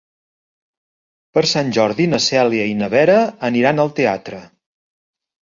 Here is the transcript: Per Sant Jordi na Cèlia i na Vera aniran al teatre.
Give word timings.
Per 1.37 1.43
Sant 1.51 1.69
Jordi 1.77 2.07
na 2.15 2.21
Cèlia 2.29 2.65
i 2.71 2.73
na 2.81 2.89
Vera 2.95 3.19
aniran 3.51 3.85
al 3.85 3.95
teatre. 4.01 4.43